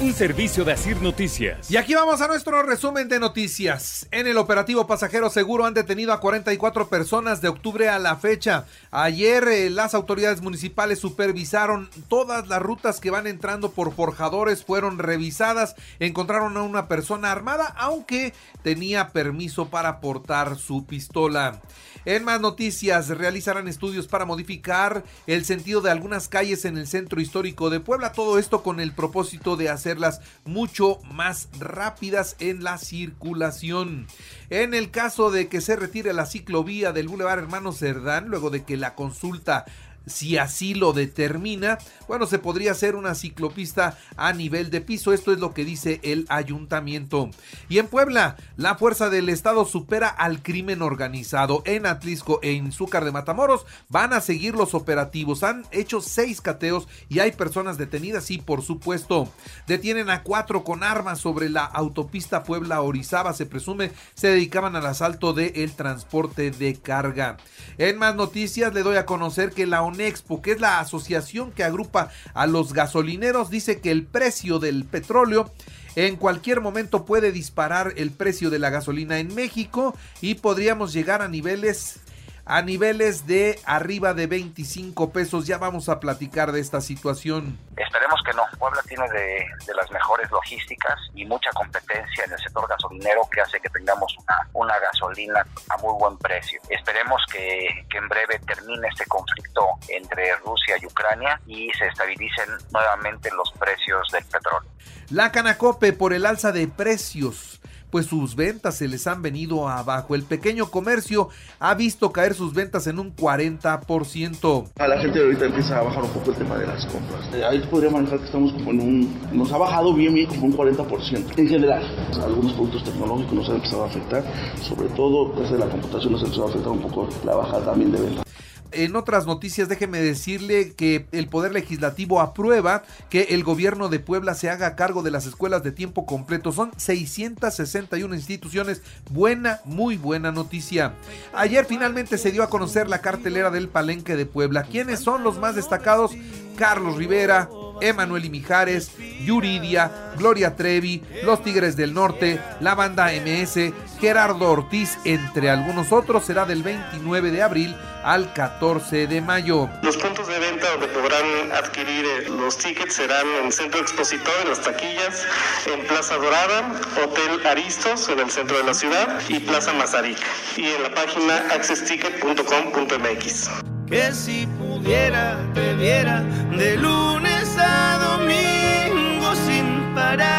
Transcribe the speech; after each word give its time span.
Un 0.00 0.12
servicio 0.14 0.64
de 0.64 0.72
Asir 0.72 1.00
Noticias. 1.00 1.70
Y 1.70 1.76
aquí 1.76 1.94
vamos 1.94 2.20
a 2.20 2.26
nuestro 2.26 2.62
resumen 2.62 3.08
de 3.08 3.20
noticias. 3.20 4.06
En 4.10 4.26
el 4.26 4.36
operativo 4.36 4.86
pasajero 4.86 5.30
seguro 5.30 5.64
han 5.64 5.74
detenido 5.74 6.12
a 6.12 6.20
44 6.20 6.88
personas 6.88 7.40
de 7.40 7.48
octubre 7.48 7.88
a 7.88 7.98
la 7.98 8.16
fecha. 8.16 8.66
Ayer 8.90 9.46
eh, 9.48 9.70
las 9.70 9.94
autoridades 9.94 10.40
municipales 10.42 10.98
supervisaron 10.98 11.88
todas 12.08 12.48
las 12.48 12.60
rutas 12.60 13.00
que 13.00 13.10
van 13.10 13.26
entrando 13.26 13.70
por 13.72 13.94
forjadores, 13.94 14.64
fueron 14.64 14.98
revisadas, 14.98 15.76
encontraron 16.00 16.56
a 16.56 16.62
una 16.62 16.88
persona 16.88 17.30
armada, 17.30 17.66
aunque 17.76 18.34
tenía 18.62 19.10
permiso 19.10 19.68
para 19.68 20.00
portar 20.00 20.56
su 20.56 20.84
pistola. 20.84 21.60
En 22.04 22.24
más 22.24 22.40
noticias, 22.40 23.08
realizarán 23.08 23.68
estudios 23.68 24.08
para 24.08 24.24
modificar 24.24 25.04
el 25.28 25.44
sentido 25.44 25.80
de 25.80 25.90
algunas 25.92 26.26
calles 26.26 26.64
en 26.64 26.76
el 26.76 26.88
centro 26.88 27.20
histórico 27.20 27.70
de 27.70 27.78
Puebla. 27.78 28.10
Todo 28.10 28.38
esto 28.38 28.64
con 28.64 28.80
el 28.80 28.92
propósito 28.92 29.56
de 29.56 29.68
hacerlas 29.82 30.20
mucho 30.44 31.00
más 31.10 31.48
rápidas 31.58 32.36
en 32.38 32.62
la 32.62 32.78
circulación. 32.78 34.06
En 34.48 34.74
el 34.74 34.90
caso 34.92 35.30
de 35.32 35.48
que 35.48 35.60
se 35.60 35.74
retire 35.74 36.12
la 36.12 36.26
ciclovía 36.26 36.92
del 36.92 37.08
Boulevard 37.08 37.40
Hermano 37.40 37.72
Cerdán, 37.72 38.28
luego 38.28 38.50
de 38.50 38.62
que 38.62 38.76
la 38.76 38.94
consulta 38.94 39.64
si 40.06 40.38
así 40.38 40.74
lo 40.74 40.92
determina, 40.92 41.78
bueno, 42.08 42.26
se 42.26 42.38
podría 42.38 42.72
hacer 42.72 42.96
una 42.96 43.14
ciclopista 43.14 43.98
a 44.16 44.32
nivel 44.32 44.70
de 44.70 44.80
piso. 44.80 45.12
Esto 45.12 45.32
es 45.32 45.38
lo 45.38 45.54
que 45.54 45.64
dice 45.64 46.00
el 46.02 46.26
ayuntamiento. 46.28 47.30
Y 47.68 47.78
en 47.78 47.88
Puebla, 47.88 48.36
la 48.56 48.76
fuerza 48.76 49.10
del 49.10 49.28
Estado 49.28 49.64
supera 49.64 50.08
al 50.08 50.42
crimen 50.42 50.82
organizado. 50.82 51.62
En 51.64 51.86
Atlisco 51.86 52.40
e 52.42 52.52
Inzúcar 52.52 53.04
de 53.04 53.12
Matamoros 53.12 53.66
van 53.88 54.12
a 54.12 54.20
seguir 54.20 54.54
los 54.54 54.74
operativos. 54.74 55.42
Han 55.42 55.64
hecho 55.70 56.00
seis 56.00 56.40
cateos 56.40 56.88
y 57.08 57.20
hay 57.20 57.32
personas 57.32 57.78
detenidas. 57.78 58.30
Y 58.30 58.38
por 58.38 58.62
supuesto, 58.62 59.32
detienen 59.66 60.10
a 60.10 60.22
cuatro 60.22 60.64
con 60.64 60.82
armas 60.82 61.20
sobre 61.20 61.48
la 61.48 61.64
autopista 61.64 62.42
Puebla-Orizaba. 62.42 63.32
Se 63.32 63.46
presume 63.46 63.92
se 64.14 64.28
dedicaban 64.28 64.76
al 64.76 64.86
asalto 64.86 65.32
del 65.32 65.52
el 65.54 65.72
transporte 65.72 66.50
de 66.50 66.74
carga. 66.76 67.36
En 67.78 67.98
más 67.98 68.14
noticias, 68.14 68.74
le 68.74 68.82
doy 68.82 68.96
a 68.96 69.06
conocer 69.06 69.52
que 69.52 69.66
la 69.66 69.82
Expo, 70.00 70.42
que 70.42 70.52
es 70.52 70.60
la 70.60 70.80
asociación 70.80 71.52
que 71.52 71.64
agrupa 71.64 72.10
a 72.34 72.46
los 72.46 72.72
gasolineros, 72.72 73.50
dice 73.50 73.80
que 73.80 73.90
el 73.90 74.04
precio 74.04 74.58
del 74.58 74.84
petróleo 74.84 75.50
en 75.94 76.16
cualquier 76.16 76.60
momento 76.60 77.04
puede 77.04 77.32
disparar 77.32 77.92
el 77.96 78.10
precio 78.10 78.50
de 78.50 78.58
la 78.58 78.70
gasolina 78.70 79.18
en 79.18 79.34
México 79.34 79.94
y 80.20 80.36
podríamos 80.36 80.92
llegar 80.92 81.22
a 81.22 81.28
niveles 81.28 82.00
a 82.44 82.62
niveles 82.62 83.26
de 83.26 83.58
arriba 83.64 84.14
de 84.14 84.26
25 84.26 85.12
pesos. 85.12 85.46
Ya 85.46 85.58
vamos 85.58 85.88
a 85.88 86.00
platicar 86.00 86.52
de 86.52 86.60
esta 86.60 86.80
situación. 86.80 87.58
Esperemos 87.76 88.20
que 88.24 88.32
no. 88.34 88.42
Puebla 88.58 88.82
tiene 88.88 89.08
de, 89.10 89.46
las 89.74 89.90
mejores 89.90 90.30
logísticas 90.30 90.98
y 91.14 91.24
mucha 91.24 91.50
competencia 91.52 92.24
en 92.24 92.32
el 92.32 92.38
sector 92.38 92.68
gasolinero 92.68 93.22
que 93.32 93.40
hace 93.40 93.60
que 93.60 93.68
tengamos 93.70 94.14
una, 94.18 94.48
una 94.52 94.78
gasolina 94.78 95.46
a 95.68 95.76
muy 95.78 95.94
buen 95.98 96.16
precio. 96.18 96.60
Esperemos 96.68 97.22
que, 97.32 97.84
que 97.90 97.98
en 97.98 98.08
breve 98.08 98.38
termine 98.46 98.88
este 98.88 99.06
conflicto 99.06 99.66
entre 99.88 100.36
Rusia 100.36 100.76
y 100.80 100.86
Ucrania 100.86 101.40
y 101.46 101.70
se 101.78 101.86
estabilicen 101.86 102.48
nuevamente 102.70 103.30
los 103.34 103.50
precios 103.58 104.06
del 104.12 104.24
petróleo. 104.24 104.70
La 105.10 105.32
Canacope 105.32 105.92
por 105.92 106.12
el 106.12 106.26
alza 106.26 106.52
de 106.52 106.68
precios 106.68 107.61
pues 107.92 108.06
sus 108.06 108.34
ventas 108.34 108.76
se 108.76 108.88
les 108.88 109.06
han 109.06 109.20
venido 109.20 109.68
abajo. 109.68 110.14
El 110.14 110.22
pequeño 110.22 110.70
comercio 110.70 111.28
ha 111.60 111.74
visto 111.74 112.10
caer 112.10 112.32
sus 112.32 112.54
ventas 112.54 112.86
en 112.86 112.98
un 112.98 113.14
40%. 113.14 114.70
A 114.78 114.88
la 114.88 114.98
gente 114.98 115.20
ahorita 115.20 115.44
empieza 115.44 115.78
a 115.78 115.82
bajar 115.82 116.02
un 116.02 116.10
poco 116.10 116.30
el 116.30 116.38
tema 116.38 116.56
de 116.56 116.66
las 116.66 116.86
compras. 116.86 117.28
Eh, 117.34 117.44
ahí 117.44 117.60
podría 117.70 117.90
manejar 117.90 118.18
que 118.18 118.24
estamos 118.24 118.50
como 118.54 118.70
en 118.70 118.80
un... 118.80 119.20
Nos 119.30 119.52
ha 119.52 119.58
bajado 119.58 119.92
bien, 119.92 120.14
bien, 120.14 120.26
como 120.26 120.46
un 120.46 120.56
40% 120.56 121.38
en 121.38 121.48
general. 121.48 121.82
Algunos 122.24 122.54
productos 122.54 122.82
tecnológicos 122.84 123.34
nos 123.34 123.48
han 123.50 123.56
empezado 123.56 123.84
a 123.84 123.86
afectar, 123.88 124.24
sobre 124.62 124.88
todo 124.88 125.34
desde 125.38 125.58
la 125.58 125.66
computación 125.66 126.12
nos 126.12 126.22
ha 126.22 126.24
empezado 126.24 126.46
a 126.46 126.50
afectar 126.50 126.72
un 126.72 126.80
poco 126.80 127.10
la 127.26 127.34
bajada 127.34 127.66
también 127.66 127.92
de 127.92 128.00
ventas 128.00 128.31
en 128.74 128.96
otras 128.96 129.26
noticias, 129.26 129.68
déjeme 129.68 130.00
decirle 130.00 130.72
que 130.72 131.06
el 131.12 131.28
Poder 131.28 131.52
Legislativo 131.52 132.20
aprueba 132.20 132.82
que 133.10 133.22
el 133.30 133.44
gobierno 133.44 133.88
de 133.88 134.00
Puebla 134.00 134.34
se 134.34 134.50
haga 134.50 134.76
cargo 134.76 135.02
de 135.02 135.10
las 135.10 135.26
escuelas 135.26 135.62
de 135.62 135.72
tiempo 135.72 136.06
completo. 136.06 136.52
Son 136.52 136.72
661 136.76 138.14
instituciones. 138.14 138.82
Buena, 139.10 139.60
muy 139.64 139.96
buena 139.96 140.32
noticia. 140.32 140.94
Ayer 141.32 141.64
finalmente 141.64 142.18
se 142.18 142.32
dio 142.32 142.42
a 142.42 142.50
conocer 142.50 142.88
la 142.88 143.00
cartelera 143.00 143.50
del 143.50 143.68
Palenque 143.68 144.16
de 144.16 144.26
Puebla. 144.26 144.64
¿Quiénes 144.64 145.00
son 145.00 145.22
los 145.22 145.38
más 145.38 145.54
destacados? 145.54 146.12
Carlos 146.56 146.96
Rivera, 146.96 147.48
Emanuel 147.80 148.24
y 148.24 148.30
Mijares, 148.30 148.92
Yuridia, 149.24 149.90
Gloria 150.16 150.56
Trevi, 150.56 151.02
Los 151.24 151.42
Tigres 151.42 151.76
del 151.76 151.94
Norte, 151.94 152.40
la 152.60 152.74
banda 152.74 153.10
MS, 153.12 153.72
Gerardo 154.00 154.50
Ortiz, 154.50 154.98
entre 155.04 155.50
algunos 155.50 155.92
otros, 155.92 156.24
será 156.24 156.44
del 156.44 156.62
29 156.62 157.30
de 157.30 157.42
abril 157.42 157.76
al 158.02 158.32
14 158.32 159.06
de 159.06 159.20
mayo. 159.20 159.68
Los 159.82 159.96
puntos 159.96 160.26
de 160.28 160.38
venta 160.38 160.70
donde 160.72 160.88
podrán 160.88 161.52
adquirir 161.52 162.04
eh, 162.04 162.28
los 162.28 162.58
tickets 162.58 162.94
serán 162.94 163.26
en 163.40 163.46
el 163.46 163.52
Centro 163.52 163.80
Expositor, 163.80 164.34
en 164.42 164.48
las 164.48 164.60
taquillas, 164.60 165.24
en 165.66 165.86
Plaza 165.86 166.16
Dorada, 166.16 166.72
Hotel 167.02 167.46
Aristos, 167.46 168.08
en 168.08 168.18
el 168.20 168.30
centro 168.30 168.56
de 168.58 168.64
la 168.64 168.74
ciudad, 168.74 169.20
y 169.28 169.38
Plaza 169.40 169.72
Mazarik, 169.72 170.18
y 170.56 170.66
en 170.66 170.82
la 170.82 170.94
página 170.94 171.36
accessticket.com.mx. 171.54 173.50
Que 173.88 174.12
si 174.12 174.48
pudiera, 174.82 175.38
te 175.54 175.74
viera 175.74 176.22
de 176.22 176.76
lunes 176.76 177.56
a 177.58 177.98
domingo 178.18 179.34
sin 179.46 179.94
parar. 179.94 180.34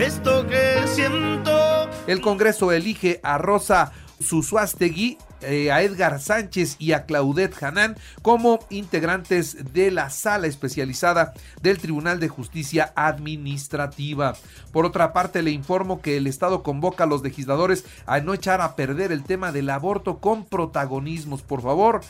Esto 0.00 0.46
que 0.46 0.86
siento. 0.86 1.90
El 2.06 2.20
Congreso 2.20 2.70
elige 2.72 3.20
a 3.22 3.38
Rosa 3.38 3.92
Susuastegui, 4.20 5.18
eh, 5.42 5.70
a 5.70 5.82
Edgar 5.82 6.20
Sánchez 6.20 6.76
y 6.78 6.92
a 6.92 7.06
Claudette 7.06 7.62
Hanán 7.62 7.96
como 8.22 8.58
integrantes 8.70 9.72
de 9.72 9.90
la 9.90 10.10
sala 10.10 10.46
especializada 10.46 11.32
del 11.62 11.78
Tribunal 11.78 12.20
de 12.20 12.28
Justicia 12.28 12.92
Administrativa. 12.96 14.34
Por 14.72 14.86
otra 14.86 15.12
parte, 15.12 15.42
le 15.42 15.50
informo 15.50 16.00
que 16.00 16.16
el 16.16 16.26
Estado 16.26 16.62
convoca 16.62 17.04
a 17.04 17.06
los 17.06 17.22
legisladores 17.22 17.84
a 18.06 18.20
no 18.20 18.34
echar 18.34 18.60
a 18.60 18.76
perder 18.76 19.12
el 19.12 19.24
tema 19.24 19.52
del 19.52 19.70
aborto 19.70 20.18
con 20.18 20.44
protagonismos. 20.44 21.42
Por 21.42 21.62
favor, 21.62 22.00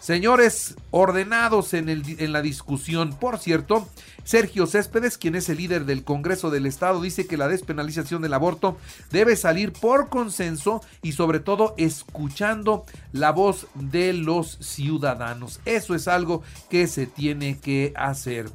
Señores, 0.00 0.76
ordenados 0.90 1.74
en, 1.74 2.32
la 2.32 2.42
discusión. 2.42 3.14
Por 3.18 3.38
cierto, 3.38 3.88
Sergio 4.24 4.66
Céspedes, 4.66 5.18
quien 5.18 5.34
es 5.34 5.48
el 5.48 5.58
líder 5.58 5.84
del 5.84 6.04
Congreso 6.04 6.50
del 6.50 6.66
Estado, 6.66 7.00
dice 7.00 7.26
que 7.26 7.36
la 7.36 7.48
despenalización 7.48 8.22
del 8.22 8.34
aborto 8.34 8.78
debe 9.10 9.36
salir 9.36 9.72
por 9.72 10.08
consenso 10.08 10.80
y 11.02 11.12
sobre 11.12 11.40
todo 11.40 11.74
escuchando 11.76 12.84
la 13.12 13.32
voz 13.32 13.66
de 13.74 14.12
los 14.12 14.58
ciudadanos. 14.60 15.60
Eso 15.64 15.94
es 15.94 16.08
algo 16.08 16.42
que 16.70 16.86
se 16.86 17.06
tiene 17.06 17.58
que 17.58 17.92
hacer. 17.96 18.50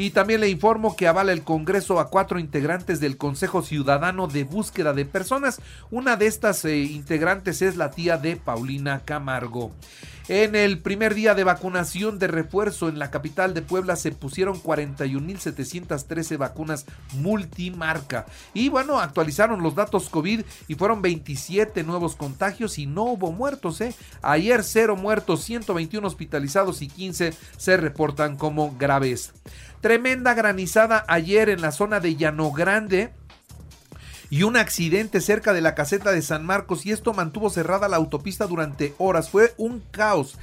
Y 0.00 0.10
también 0.10 0.40
le 0.40 0.48
informo 0.48 0.94
que 0.94 1.08
avala 1.08 1.32
el 1.32 1.42
Congreso 1.42 1.98
a 1.98 2.08
cuatro 2.08 2.38
integrantes 2.38 3.00
del 3.00 3.16
Consejo 3.16 3.62
Ciudadano 3.62 4.28
de 4.28 4.44
Búsqueda 4.44 4.92
de 4.92 5.04
Personas. 5.04 5.60
Una 5.90 6.14
de 6.14 6.28
estas 6.28 6.64
eh, 6.64 6.76
integrantes 6.76 7.62
es 7.62 7.76
la 7.76 7.90
tía 7.90 8.16
de 8.16 8.36
Paulina 8.36 9.00
Camargo. 9.04 9.72
En 10.28 10.54
el 10.54 10.78
primer 10.78 11.14
día 11.14 11.34
de 11.34 11.42
vacunación 11.42 12.18
de 12.18 12.26
refuerzo 12.28 12.90
en 12.90 12.98
la 12.98 13.10
capital 13.10 13.54
de 13.54 13.62
Puebla 13.62 13.96
se 13.96 14.12
pusieron 14.12 14.62
41.713 14.62 16.36
vacunas 16.36 16.84
multimarca. 17.14 18.26
Y 18.52 18.68
bueno, 18.68 19.00
actualizaron 19.00 19.62
los 19.62 19.74
datos 19.74 20.10
COVID 20.10 20.42
y 20.68 20.74
fueron 20.74 21.00
27 21.00 21.82
nuevos 21.82 22.14
contagios 22.14 22.78
y 22.78 22.84
no 22.84 23.04
hubo 23.04 23.32
muertos. 23.32 23.80
¿eh? 23.80 23.94
Ayer 24.20 24.62
cero 24.62 24.96
muertos, 24.96 25.42
121 25.44 26.06
hospitalizados 26.06 26.82
y 26.82 26.88
15 26.88 27.32
se 27.56 27.76
reportan 27.78 28.36
como 28.36 28.76
graves. 28.78 29.32
Tremenda 29.88 30.34
granizada 30.34 31.06
ayer 31.08 31.48
en 31.48 31.62
la 31.62 31.72
zona 31.72 31.98
de 31.98 32.14
Llano 32.14 32.52
Grande 32.52 33.08
y 34.30 34.42
un 34.42 34.56
accidente 34.56 35.20
cerca 35.20 35.52
de 35.52 35.60
la 35.60 35.74
caseta 35.74 36.12
de 36.12 36.22
San 36.22 36.44
Marcos 36.44 36.84
y 36.84 36.92
esto 36.92 37.14
mantuvo 37.14 37.50
cerrada 37.50 37.88
la 37.88 37.96
autopista 37.96 38.46
durante 38.46 38.94
horas. 38.98 39.30
Fue 39.30 39.54
un 39.56 39.82
caos. 39.90 40.36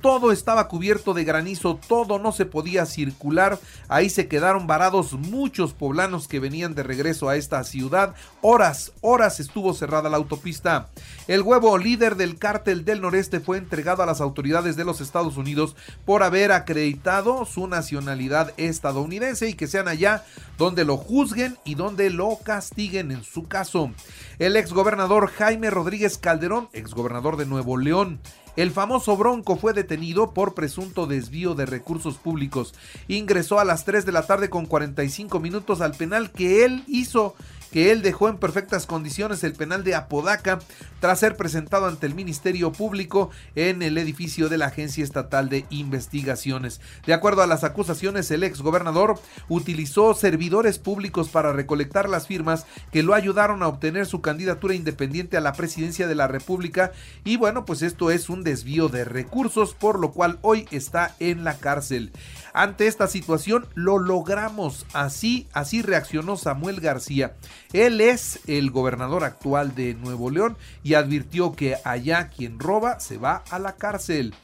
Todo 0.00 0.32
estaba 0.32 0.66
cubierto 0.66 1.14
de 1.14 1.22
granizo, 1.22 1.78
todo 1.86 2.18
no 2.18 2.32
se 2.32 2.44
podía 2.44 2.86
circular. 2.86 3.60
Ahí 3.88 4.10
se 4.10 4.26
quedaron 4.26 4.66
varados 4.66 5.12
muchos 5.12 5.74
poblanos 5.74 6.26
que 6.26 6.40
venían 6.40 6.74
de 6.74 6.82
regreso 6.82 7.28
a 7.28 7.36
esta 7.36 7.62
ciudad. 7.62 8.16
Horas, 8.40 8.90
horas 9.00 9.38
estuvo 9.38 9.72
cerrada 9.74 10.10
la 10.10 10.16
autopista. 10.16 10.88
El 11.28 11.42
huevo 11.42 11.78
líder 11.78 12.16
del 12.16 12.36
cártel 12.36 12.84
del 12.84 13.00
noreste 13.00 13.38
fue 13.38 13.58
entregado 13.58 14.02
a 14.02 14.06
las 14.06 14.20
autoridades 14.20 14.74
de 14.74 14.84
los 14.84 15.00
Estados 15.00 15.36
Unidos 15.36 15.76
por 16.04 16.24
haber 16.24 16.50
acreditado 16.50 17.44
su 17.44 17.68
nacionalidad 17.68 18.52
estadounidense 18.56 19.48
y 19.48 19.54
que 19.54 19.68
sean 19.68 19.86
allá 19.86 20.24
donde 20.58 20.84
lo 20.84 20.96
juzguen 20.96 21.58
y 21.64 21.76
donde 21.76 22.10
lo 22.10 22.38
castiguen 22.42 23.12
en 23.12 23.22
su 23.22 23.31
caso. 23.40 23.90
El 24.38 24.56
exgobernador 24.56 25.28
Jaime 25.28 25.70
Rodríguez 25.70 26.18
Calderón, 26.18 26.68
exgobernador 26.72 27.36
de 27.36 27.46
Nuevo 27.46 27.78
León, 27.78 28.20
el 28.54 28.70
famoso 28.70 29.16
Bronco 29.16 29.56
fue 29.56 29.72
detenido 29.72 30.34
por 30.34 30.54
presunto 30.54 31.06
desvío 31.06 31.54
de 31.54 31.64
recursos 31.64 32.18
públicos. 32.18 32.74
Ingresó 33.08 33.58
a 33.58 33.64
las 33.64 33.86
3 33.86 34.04
de 34.04 34.12
la 34.12 34.26
tarde 34.26 34.50
con 34.50 34.66
45 34.66 35.40
minutos 35.40 35.80
al 35.80 35.94
penal 35.94 36.30
que 36.30 36.66
él 36.66 36.84
hizo 36.86 37.34
que 37.72 37.90
él 37.90 38.02
dejó 38.02 38.28
en 38.28 38.36
perfectas 38.36 38.86
condiciones 38.86 39.42
el 39.42 39.54
penal 39.54 39.82
de 39.82 39.94
Apodaca 39.94 40.60
tras 41.00 41.18
ser 41.18 41.36
presentado 41.36 41.86
ante 41.86 42.06
el 42.06 42.14
Ministerio 42.14 42.70
Público 42.70 43.30
en 43.56 43.82
el 43.82 43.98
edificio 43.98 44.48
de 44.48 44.58
la 44.58 44.66
Agencia 44.66 45.02
Estatal 45.02 45.48
de 45.48 45.64
Investigaciones. 45.70 46.80
De 47.06 47.14
acuerdo 47.14 47.42
a 47.42 47.46
las 47.46 47.64
acusaciones, 47.64 48.30
el 48.30 48.44
ex 48.44 48.60
gobernador 48.60 49.18
utilizó 49.48 50.14
servidores 50.14 50.78
públicos 50.78 51.28
para 51.28 51.52
recolectar 51.52 52.08
las 52.08 52.26
firmas 52.26 52.66
que 52.92 53.02
lo 53.02 53.14
ayudaron 53.14 53.62
a 53.62 53.68
obtener 53.68 54.06
su 54.06 54.20
candidatura 54.20 54.74
independiente 54.74 55.36
a 55.36 55.40
la 55.40 55.54
presidencia 55.54 56.06
de 56.06 56.14
la 56.14 56.28
República 56.28 56.92
y 57.24 57.36
bueno, 57.36 57.64
pues 57.64 57.82
esto 57.82 58.10
es 58.10 58.28
un 58.28 58.44
desvío 58.44 58.88
de 58.88 59.04
recursos 59.04 59.74
por 59.74 59.98
lo 59.98 60.12
cual 60.12 60.38
hoy 60.42 60.66
está 60.70 61.16
en 61.18 61.44
la 61.44 61.56
cárcel. 61.56 62.12
Ante 62.54 62.86
esta 62.86 63.06
situación 63.06 63.66
lo 63.74 63.98
logramos. 63.98 64.86
Así, 64.92 65.48
así 65.52 65.82
reaccionó 65.82 66.36
Samuel 66.36 66.80
García. 66.80 67.34
Él 67.72 68.00
es 68.00 68.40
el 68.46 68.70
gobernador 68.70 69.24
actual 69.24 69.74
de 69.74 69.94
Nuevo 69.94 70.30
León 70.30 70.56
y 70.82 70.94
advirtió 70.94 71.52
que 71.52 71.76
allá 71.84 72.28
quien 72.28 72.58
roba 72.58 73.00
se 73.00 73.16
va 73.16 73.42
a 73.50 73.58
la 73.58 73.76
cárcel. 73.76 74.34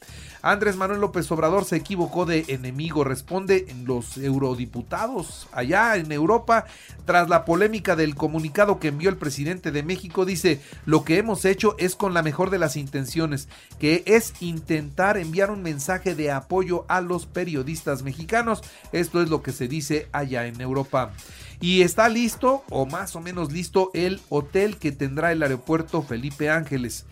Andrés 0.40 0.76
Manuel 0.76 1.00
López 1.00 1.30
Obrador 1.32 1.64
se 1.64 1.76
equivocó 1.76 2.24
de 2.24 2.44
enemigo, 2.48 3.02
responde 3.02 3.66
en 3.68 3.84
los 3.86 4.16
eurodiputados 4.16 5.48
allá 5.52 5.96
en 5.96 6.12
Europa. 6.12 6.66
Tras 7.04 7.28
la 7.28 7.44
polémica 7.44 7.96
del 7.96 8.14
comunicado 8.14 8.78
que 8.78 8.88
envió 8.88 9.10
el 9.10 9.16
presidente 9.16 9.72
de 9.72 9.82
México, 9.82 10.24
dice, 10.24 10.60
lo 10.86 11.04
que 11.04 11.18
hemos 11.18 11.44
hecho 11.44 11.74
es 11.78 11.96
con 11.96 12.14
la 12.14 12.22
mejor 12.22 12.50
de 12.50 12.58
las 12.58 12.76
intenciones, 12.76 13.48
que 13.80 14.02
es 14.06 14.34
intentar 14.40 15.16
enviar 15.16 15.50
un 15.50 15.62
mensaje 15.62 16.14
de 16.14 16.30
apoyo 16.30 16.84
a 16.88 17.00
los 17.00 17.26
periodistas 17.26 18.02
mexicanos. 18.02 18.62
Esto 18.92 19.20
es 19.20 19.30
lo 19.30 19.42
que 19.42 19.52
se 19.52 19.66
dice 19.66 20.08
allá 20.12 20.46
en 20.46 20.60
Europa. 20.60 21.12
Y 21.60 21.82
está 21.82 22.08
listo, 22.08 22.62
o 22.70 22.86
más 22.86 23.16
o 23.16 23.20
menos 23.20 23.52
listo, 23.52 23.90
el 23.92 24.20
hotel 24.28 24.78
que 24.78 24.92
tendrá 24.92 25.32
el 25.32 25.42
aeropuerto 25.42 26.02
Felipe 26.02 26.50
Ángeles. 26.50 27.04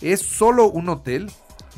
Es 0.00 0.20
solo 0.22 0.70
un 0.70 0.88
hotel, 0.88 1.30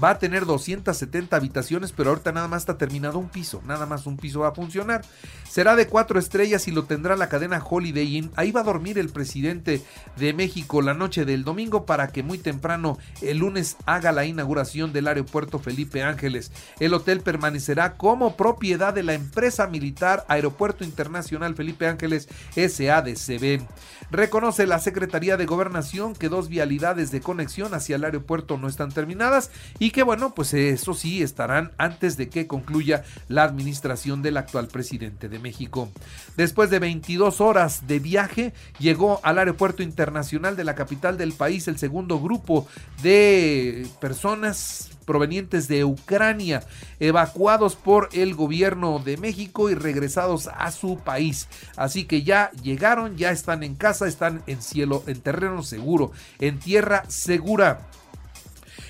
Va 0.03 0.11
a 0.11 0.19
tener 0.19 0.47
270 0.47 1.37
habitaciones, 1.37 1.93
pero 1.93 2.11
ahorita 2.11 2.33
nada 2.33 2.49
más 2.49 2.63
está 2.63 2.77
terminado 2.77 3.19
un 3.19 3.29
piso. 3.29 3.63
Nada 3.67 3.87
más 3.87 4.07
un 4.07 4.17
piso 4.17 4.41
va 4.41 4.49
a 4.49 4.55
funcionar. 4.55 5.03
Será 5.49 5.77
de 5.77 5.87
cuatro 5.87 6.19
estrellas 6.19 6.67
y 6.67 6.73
lo 6.73 6.85
tendrá 6.85 7.15
la 7.15 7.29
cadena 7.29 7.63
Holiday 7.65 8.17
Inn. 8.17 8.31
Ahí 8.35 8.51
va 8.51 8.63
a 8.63 8.65
dormir 8.65 8.99
el 8.99 9.11
presidente 9.11 9.83
de 10.17 10.33
México 10.33 10.83
la 10.83 10.95
noche 10.95 11.25
del 11.25 11.45
domingo 11.45 11.87
para 11.87 12.09
que 12.09 12.25
muy 12.25 12.39
temprano 12.39 12.99
el 13.21 13.39
lunes 13.39 13.77
haga 13.87 14.11
la 14.11 14.25
inauguración 14.25 14.93
del 14.93 15.07
aeropuerto 15.07 15.61
Felipe 15.61 16.03
Ángeles. 16.03 16.51
El 16.81 16.95
hotel 16.95 17.21
permanecerá 17.21 17.97
como 17.97 18.37
propiedad 18.37 18.93
de 18.93 19.05
la 19.05 19.15
empresa 19.15 19.69
militar 19.69 20.25
Aeropuerto 20.27 20.83
Internacional 20.83 21.55
Felipe 21.55 21.87
Ángeles 21.87 22.29
SADCB. 22.57 23.63
Reconoce 24.11 24.67
la 24.67 24.81
Secretaría 24.81 25.37
de 25.37 25.47
Gobernación 25.47 26.15
que 26.15 26.29
dos 26.29 26.49
vialidades 26.49 27.13
de 27.13 27.21
conexión 27.21 27.73
hacia 27.73 27.97
el 27.97 28.05
aeropuerto 28.05 28.59
no 28.59 28.69
están 28.69 28.91
terminadas 28.91 29.51
y 29.79 29.92
que 29.93 30.03
bueno, 30.03 30.35
pues 30.35 30.53
eso 30.55 30.95
sí 30.95 31.23
estarán 31.23 31.73
antes 31.79 32.17
de 32.17 32.29
que 32.29 32.47
concluya 32.47 33.05
la 33.29 33.45
administración 33.45 34.23
del 34.23 34.37
actual 34.37 34.69
presidente 34.69 35.29
de 35.29 35.39
México. 35.39 35.89
Después 36.37 36.71
de 36.71 36.79
22 36.79 37.41
horas 37.41 37.87
de 37.87 38.01
viaje, 38.01 38.53
llegó 38.79 39.21
al 39.23 39.39
aeropuerto 39.39 39.83
internacional 39.83 40.57
de 40.57 40.65
la 40.65 40.75
capital 40.75 41.17
del 41.17 41.33
país 41.33 41.69
el 41.69 41.79
segundo 41.79 42.21
grupo 42.21 42.67
de 43.03 43.87
personas 44.01 44.91
provenientes 45.05 45.69
de 45.69 45.85
Ucrania, 45.85 46.65
evacuados 47.01 47.77
por 47.77 48.09
el 48.13 48.35
gobierno 48.35 48.99
de 48.99 49.17
México 49.17 49.71
y 49.71 49.75
regresados 49.75 50.49
a 50.49 50.71
su 50.71 50.99
país. 50.99 51.49
Así 51.77 52.05
que 52.05 52.23
ya 52.23 52.51
llegaron, 52.63 53.17
ya 53.17 53.31
están 53.31 53.63
en 53.63 53.75
casa, 53.75 54.07
están 54.07 54.43
en 54.47 54.63
cielo, 54.63 55.03
en 55.07 55.21
terreno 55.21 55.63
seguro, 55.63 56.13
en 56.39 56.59
tierra 56.59 57.05
segura. 57.09 57.89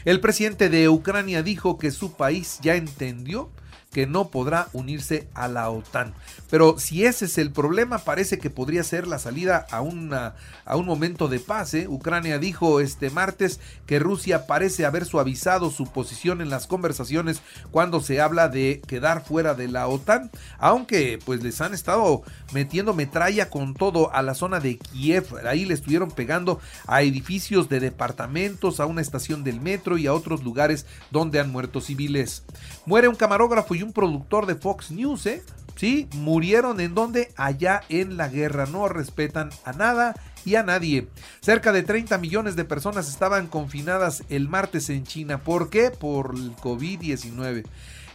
El 0.04 0.19
presidente 0.19 0.69
de 0.69 0.88
Ucrania 0.88 1.44
dijo 1.44 1.78
que 1.78 1.93
su 1.93 2.14
país 2.14 2.58
ya 2.60 2.75
entendió 2.75 3.50
que 3.93 4.06
no 4.06 4.29
podrá 4.29 4.69
unirse 4.73 5.29
a 5.35 5.49
la 5.49 5.71
OTAN. 5.71 6.15
Pero 6.50 6.79
si 6.79 7.05
ese 7.05 7.27
es 7.27 7.39
el 7.39 7.53
problema, 7.53 7.99
parece 7.99 8.39
que 8.39 8.50
podría 8.50 8.83
ser 8.85 9.06
la 9.06 9.19
salida 9.19 9.67
a, 9.71 9.81
una, 9.81 10.35
a 10.65 10.77
un 10.77 10.87
momento 10.87 11.29
de 11.29 11.41
paz. 11.41 11.75
¿eh? 11.75 11.87
Ucrania 11.89 12.39
dijo 12.39 12.81
este 12.81 13.11
martes 13.11 13.61
que 13.87 13.99
Rusia 13.99 14.47
parece 14.47 14.87
haber 14.87 15.05
suavizado 15.05 15.71
su 15.71 15.87
posición 15.87 16.41
en 16.41 16.50
las 16.50 16.67
conversaciones 16.67 17.43
cuando 17.71 18.00
se 18.00 18.21
habla 18.21 18.49
de 18.49 18.83
quedar 18.87 19.25
fuera 19.25 19.55
de 19.55 19.69
la 19.69 19.87
OTAN, 19.89 20.31
aunque 20.59 21.19
pues 21.25 21.43
les 21.43 21.61
han 21.61 21.75
estado 21.75 22.23
metiendo 22.53 22.94
metralla 22.94 23.50
con 23.50 23.75
todo 23.75 24.12
a 24.15 24.23
la 24.23 24.35
zona 24.35 24.61
de 24.61 24.79
Kiev. 24.79 25.27
Ahí 25.47 25.65
le 25.65 25.75
estuvieron 25.75 26.11
pegando 26.11 26.61
a 26.87 27.03
edificios 27.03 27.69
de 27.69 27.81
departamentos, 27.81 28.81
a 28.81 28.87
una 28.87 29.03
estación 29.03 29.44
del 29.44 29.61
metro 29.61 29.99
y 29.99 30.06
a 30.06 30.15
otros 30.15 30.43
lugares 30.43 30.87
donde 31.11 31.41
han 31.41 31.50
muerto 31.50 31.81
civiles. 31.81 32.43
Muere 32.87 33.09
un 33.09 33.17
camarógrafo 33.17 33.75
y 33.75 33.81
un 33.82 33.93
productor 33.93 34.46
de 34.46 34.55
Fox 34.55 34.90
News, 34.90 35.26
¿eh? 35.26 35.43
Sí, 35.76 36.08
murieron 36.14 36.81
en 36.81 36.94
donde? 36.94 37.32
Allá 37.37 37.82
en 37.88 38.17
la 38.17 38.29
guerra. 38.29 38.67
No 38.67 38.88
respetan 38.88 39.50
a 39.64 39.73
nada 39.73 40.14
y 40.44 40.55
a 40.56 40.62
nadie. 40.62 41.08
Cerca 41.40 41.73
de 41.73 41.82
30 41.82 42.19
millones 42.19 42.56
de 42.56 42.64
personas 42.64 43.08
estaban 43.08 43.46
confinadas 43.46 44.23
el 44.29 44.49
martes 44.49 44.91
en 44.91 45.05
China. 45.05 45.39
¿Por 45.43 45.70
qué? 45.70 45.91
Por 45.91 46.34
el 46.34 46.55
COVID-19. 46.56 47.65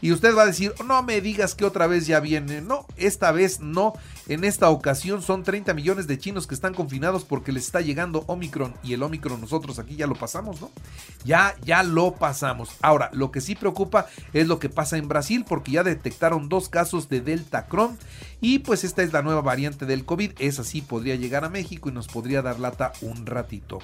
Y 0.02 0.12
usted 0.12 0.36
va 0.36 0.44
a 0.44 0.48
decir, 0.48 0.74
no 0.86 1.02
me 1.04 1.22
digas 1.22 1.56
que 1.56 1.66
otra 1.66 1.88
vez 1.88 2.08
ya 2.08 2.20
viene. 2.20 2.62
No, 2.62 2.86
esta 2.98 3.32
vez 3.32 3.60
no. 3.60 3.94
En 4.28 4.44
esta 4.44 4.70
ocasión 4.70 5.22
son 5.22 5.44
30 5.44 5.74
millones 5.74 6.08
de 6.08 6.18
chinos 6.18 6.48
que 6.48 6.56
están 6.56 6.74
confinados 6.74 7.24
porque 7.24 7.52
les 7.52 7.66
está 7.66 7.82
llegando 7.82 8.24
Omicron. 8.28 8.74
Y 8.84 8.94
el 8.94 9.04
Omicron 9.04 9.42
nosotros 9.42 9.80
aquí 9.80 9.96
ya 9.96 10.08
lo 10.08 10.16
pasamos, 10.16 10.62
¿no? 10.62 10.70
Ya, 11.24 11.56
ya 11.64 11.84
lo 11.84 12.16
pasamos. 12.16 12.70
Ahora, 12.82 13.10
lo 13.14 13.32
que 13.32 13.42
sí 13.42 13.56
preocupa 13.56 14.08
es 14.34 14.48
lo 14.48 14.60
que 14.60 14.70
pasa 14.70 14.98
en 14.98 15.08
Brasil 15.08 15.46
porque 15.48 15.72
ya 15.72 15.84
detectaron 15.84 16.50
dos 16.50 16.70
casos 16.70 17.10
de 17.10 17.22
Delta 17.22 17.68
Cron. 17.68 17.98
Y 18.40 18.60
pues 18.60 18.84
esta 18.84 19.04
es 19.04 19.14
la 19.14 19.22
nueva 19.22 19.42
variante 19.42 19.86
del 19.86 20.06
COVID. 20.06 20.34
Esa 20.40 20.64
sí 20.64 20.82
podría 20.82 21.16
llegar 21.16 21.44
a 21.44 21.50
México 21.50 21.90
y 21.90 21.92
nos 21.92 22.08
podría 22.08 22.42
dar 22.42 22.60
lata 22.60 22.94
un 23.02 23.26
ratito. 23.26 23.80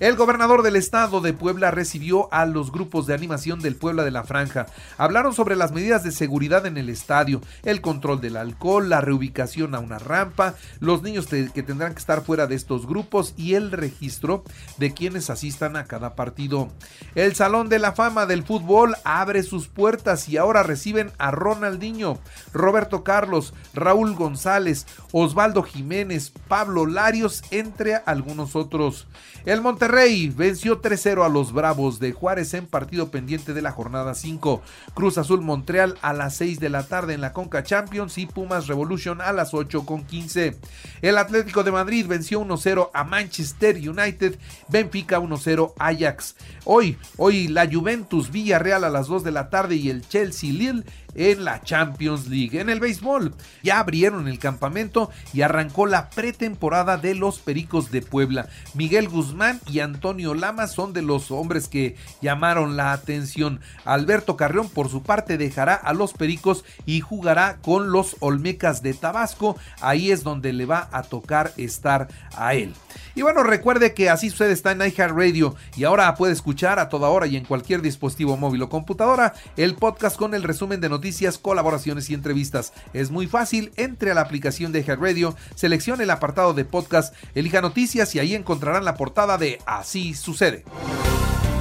El 0.00 0.16
gobernador 0.16 0.62
del 0.62 0.76
estado 0.76 1.20
de 1.20 1.32
Puebla 1.32 1.70
recibió 1.70 2.32
a 2.32 2.46
los 2.46 2.72
grupos 2.72 3.06
de 3.06 3.14
animación 3.14 3.60
del 3.60 3.76
Puebla 3.76 4.04
de 4.04 4.10
la 4.10 4.24
Franja. 4.24 4.66
Hablaron 4.96 5.34
sobre 5.34 5.56
las 5.56 5.72
medidas 5.72 6.02
de 6.02 6.10
seguridad 6.10 6.66
en 6.66 6.78
el 6.78 6.88
estadio, 6.88 7.40
el 7.62 7.80
control 7.80 8.20
del 8.20 8.36
alcohol, 8.36 8.88
la 8.88 9.00
reubicación 9.00 9.74
a 9.74 9.80
una 9.80 9.98
rampa, 9.98 10.54
los 10.80 11.02
niños 11.02 11.26
que 11.26 11.62
tendrán 11.62 11.92
que 11.92 12.00
estar 12.00 12.24
fuera 12.24 12.46
de 12.46 12.54
estos 12.54 12.86
grupos 12.86 13.34
y 13.36 13.54
el 13.54 13.70
registro 13.70 14.44
de 14.78 14.92
quienes 14.92 15.30
asistan 15.30 15.76
a 15.76 15.84
cada 15.84 16.14
partido. 16.14 16.70
El 17.14 17.34
Salón 17.34 17.68
de 17.68 17.78
la 17.78 17.92
Fama 17.92 18.26
del 18.26 18.42
Fútbol 18.42 18.96
abre 19.04 19.42
sus 19.42 19.68
puertas 19.68 20.28
y 20.28 20.36
ahora 20.36 20.62
reciben 20.62 21.12
a 21.18 21.30
Ronaldinho, 21.30 22.18
Roberto 22.52 23.04
Carlos, 23.04 23.54
Raúl 23.82 24.14
González, 24.14 24.86
Osvaldo 25.12 25.62
Jiménez, 25.62 26.32
Pablo 26.48 26.86
Larios, 26.86 27.42
entre 27.50 27.96
algunos 28.06 28.56
otros. 28.56 29.06
El 29.44 29.60
Monterrey 29.60 30.28
venció 30.28 30.80
3-0 30.80 31.24
a 31.24 31.28
los 31.28 31.52
Bravos 31.52 31.98
de 31.98 32.12
Juárez 32.12 32.54
en 32.54 32.66
partido 32.66 33.10
pendiente 33.10 33.52
de 33.52 33.62
la 33.62 33.72
jornada 33.72 34.14
5. 34.14 34.62
Cruz 34.94 35.18
Azul 35.18 35.40
Montreal 35.40 35.98
a 36.00 36.12
las 36.12 36.36
6 36.36 36.60
de 36.60 36.68
la 36.68 36.84
tarde 36.84 37.14
en 37.14 37.20
la 37.20 37.32
Conca 37.32 37.64
Champions 37.64 38.18
y 38.18 38.26
Pumas 38.26 38.68
Revolution 38.68 39.20
a 39.20 39.32
las 39.32 39.54
8 39.54 39.84
con 39.84 40.04
15. 40.04 40.56
El 41.02 41.18
Atlético 41.18 41.64
de 41.64 41.72
Madrid 41.72 42.06
venció 42.06 42.40
1-0 42.40 42.90
a 42.94 43.04
Manchester 43.04 43.76
United, 43.76 44.38
Benfica 44.68 45.18
1-0 45.18 45.74
Ajax. 45.78 46.36
Hoy, 46.64 46.96
hoy 47.16 47.48
la 47.48 47.68
Juventus 47.70 48.30
Villarreal 48.30 48.84
a 48.84 48.90
las 48.90 49.08
2 49.08 49.24
de 49.24 49.32
la 49.32 49.50
tarde 49.50 49.76
y 49.76 49.90
el 49.90 50.06
Chelsea 50.06 50.52
Lille 50.52 50.84
en 51.14 51.44
la 51.44 51.62
Champions 51.62 52.28
League. 52.28 52.60
En 52.60 52.68
el 52.68 52.80
béisbol 52.80 53.34
ya 53.62 53.78
abrieron 53.78 54.28
el 54.28 54.38
campamento 54.38 55.10
y 55.32 55.42
arrancó 55.42 55.86
la 55.86 56.10
pretemporada 56.10 56.96
de 56.96 57.14
los 57.14 57.38
Pericos 57.38 57.90
de 57.90 58.02
Puebla. 58.02 58.48
Miguel 58.74 59.08
Guzmán 59.08 59.60
y 59.66 59.80
Antonio 59.80 60.34
Lama 60.34 60.66
son 60.66 60.92
de 60.92 61.02
los 61.02 61.30
hombres 61.30 61.68
que 61.68 61.96
llamaron 62.20 62.76
la 62.76 62.92
atención. 62.92 63.60
Alberto 63.84 64.36
Carrión 64.36 64.68
por 64.68 64.88
su 64.88 65.02
parte 65.02 65.38
dejará 65.38 65.74
a 65.74 65.92
los 65.92 66.12
Pericos 66.12 66.64
y 66.86 67.00
jugará 67.00 67.58
con 67.62 67.90
los 67.92 68.16
Olmecas 68.20 68.82
de 68.82 68.94
Tabasco. 68.94 69.56
Ahí 69.80 70.10
es 70.10 70.22
donde 70.22 70.52
le 70.52 70.66
va 70.66 70.88
a 70.92 71.02
tocar 71.02 71.52
estar 71.56 72.08
a 72.36 72.54
él. 72.54 72.72
Y 73.14 73.22
bueno, 73.22 73.42
recuerde 73.42 73.94
que 73.94 74.08
así 74.08 74.30
sucede 74.30 74.52
está 74.52 74.72
en 74.72 74.80
iHeartRadio 74.80 75.54
y 75.76 75.84
ahora 75.84 76.14
puede 76.14 76.32
escuchar 76.32 76.78
a 76.78 76.88
toda 76.88 77.08
hora 77.08 77.26
y 77.26 77.36
en 77.36 77.44
cualquier 77.44 77.82
dispositivo 77.82 78.36
móvil 78.36 78.62
o 78.62 78.68
computadora 78.68 79.34
el 79.56 79.74
podcast 79.74 80.16
con 80.16 80.34
el 80.34 80.42
resumen 80.42 80.80
de 80.80 80.88
noticias, 80.88 81.01
colaboraciones 81.38 82.08
y 82.10 82.14
entrevistas. 82.14 82.72
Es 82.92 83.10
muy 83.10 83.26
fácil, 83.26 83.72
entre 83.76 84.10
a 84.10 84.14
la 84.14 84.22
aplicación 84.22 84.72
de 84.72 84.80
iHeartRadio, 84.80 85.36
seleccione 85.54 86.04
el 86.04 86.10
apartado 86.10 86.54
de 86.54 86.64
podcast, 86.64 87.14
elija 87.34 87.60
noticias 87.60 88.14
y 88.14 88.18
ahí 88.18 88.34
encontrarán 88.34 88.84
la 88.84 88.94
portada 88.94 89.38
de 89.38 89.58
Así 89.66 90.14
sucede. 90.14 90.64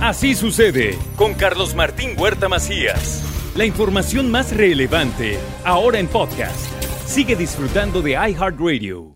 Así 0.02 0.34
sucede 0.34 0.98
con 1.16 1.34
Carlos 1.34 1.76
Martín 1.76 2.16
Huerta 2.18 2.50
Macías. 2.50 3.24
La 3.56 3.66
información 3.66 4.32
más 4.32 4.56
relevante 4.56 5.38
ahora 5.66 6.00
en 6.00 6.08
podcast. 6.08 6.56
Sigue 7.06 7.36
disfrutando 7.36 8.02
de 8.02 8.12
iHeartRadio. 8.12 9.11